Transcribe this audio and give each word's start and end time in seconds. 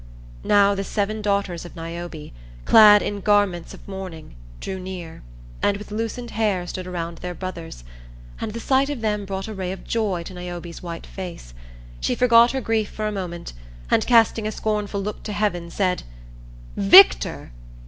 Now 0.43 0.73
the 0.73 0.83
seven 0.83 1.21
daughters 1.21 1.63
of 1.63 1.75
Niobe, 1.75 2.31
clad 2.65 3.03
in 3.03 3.19
garments 3.21 3.75
of 3.75 3.87
mourning, 3.87 4.33
drew 4.59 4.79
near, 4.79 5.21
and 5.61 5.77
with 5.77 5.91
loosened 5.91 6.31
hair 6.31 6.65
stood 6.65 6.87
around 6.87 7.19
their 7.19 7.35
brothers. 7.35 7.83
And 8.39 8.51
the 8.53 8.59
sight 8.59 8.89
of 8.89 9.01
them 9.01 9.25
brought 9.25 9.47
a 9.47 9.53
ray 9.53 9.71
of 9.71 9.83
joy 9.83 10.23
to 10.23 10.33
Niobe's 10.33 10.81
white 10.81 11.05
face. 11.05 11.53
She 11.99 12.15
forgot 12.15 12.49
her 12.49 12.61
grief 12.61 12.89
for 12.89 13.05
a 13.05 13.11
moment, 13.11 13.53
and 13.91 14.03
casting 14.07 14.47
a 14.47 14.51
scornful 14.51 15.03
look 15.03 15.21
to 15.21 15.33
heaven, 15.33 15.69
said, 15.69 16.01
"Victor! 16.75 17.51